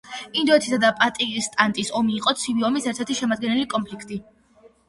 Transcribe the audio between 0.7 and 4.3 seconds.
და პაკისტანის ომი იყო ცივი ომის ერთ-ერთი შემადგენელი კონფლიქტი.